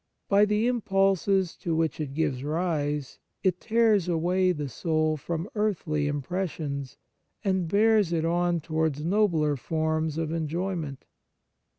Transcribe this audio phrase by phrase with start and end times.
[0.27, 6.07] By the impulses to which it gives rise, it tears away the soul from earthly
[6.07, 6.97] impressions,
[7.45, 11.03] and bears it on towards nobler forms of en joyment.